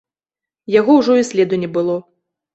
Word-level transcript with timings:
Яго 0.75 0.95
ўжо 1.01 1.19
і 1.21 1.27
следу 1.31 1.61
не 1.67 1.71
было. 1.79 2.01